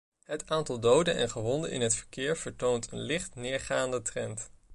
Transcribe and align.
Het 0.23 0.49
aantal 0.49 0.79
doden 0.79 1.15
en 1.15 1.29
gewonden 1.29 1.71
in 1.71 1.81
het 1.81 1.95
verkeer 1.95 2.37
vertoont 2.37 2.91
een 2.91 3.01
licht 3.01 3.35
neergaande 3.35 4.01
trend. 4.01 4.49